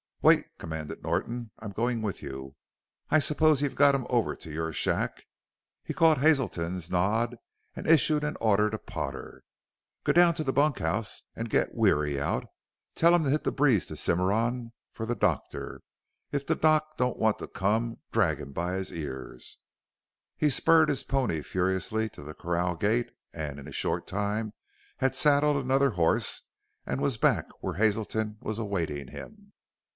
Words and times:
"Wait!" 0.23 0.45
commanded 0.59 1.01
Norton. 1.03 1.49
"I'm 1.59 1.71
going 1.71 2.01
with 2.03 2.21
you. 2.23 2.55
I 3.09 3.17
suppose 3.17 3.61
you've 3.61 3.75
got 3.75 3.93
him 3.95 4.05
over 4.09 4.35
to 4.35 4.51
your 4.51 4.73
shack?" 4.73 5.25
He 5.83 5.93
caught 5.95 6.19
Hazelton's 6.19 6.89
nod 6.89 7.37
and 7.75 7.87
issued 7.87 8.23
an 8.23 8.35
order 8.41 8.69
to 8.71 8.77
Potter. 8.77 9.43
"Go 10.03 10.11
down 10.13 10.33
to 10.35 10.43
the 10.43 10.53
bunkhouse 10.53 11.23
and 11.35 11.49
get 11.49 11.75
Weary 11.75 12.19
out. 12.19 12.45
Tell 12.95 13.13
him 13.13 13.23
to 13.23 13.29
hit 13.31 13.43
the 13.43 13.51
breeze 13.51 13.87
to 13.87 13.95
Cimarron 13.95 14.73
for 14.91 15.05
the 15.07 15.15
doctor. 15.15 15.81
If 16.31 16.45
the 16.47 16.55
doc' 16.55 16.97
don't 16.97 17.17
want 17.17 17.37
to 17.39 17.47
come 17.47 17.97
drag 18.11 18.39
him 18.39 18.51
by 18.53 18.79
the 18.79 18.93
ears!" 18.95 19.57
He 20.35 20.49
spurred 20.49 20.89
his 20.89 21.03
pony 21.03 21.41
furiously 21.41 22.09
to 22.09 22.23
the 22.23 22.35
corral 22.35 22.75
gate 22.75 23.11
and 23.33 23.59
in 23.59 23.67
a 23.67 23.71
short 23.71 24.05
time 24.07 24.53
had 24.97 25.13
saddled 25.15 25.57
another 25.63 25.91
horse 25.91 26.43
and 26.87 27.01
was 27.01 27.17
back 27.17 27.49
where 27.63 27.75
Hazelton 27.75 28.37
was 28.39 28.57
awaiting 28.57 29.07
him. 29.09 29.53